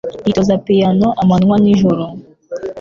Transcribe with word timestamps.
Yitoza 0.25 0.55
piyano 0.65 1.07
amanywa 1.21 1.55
n'ijoro 1.59 2.03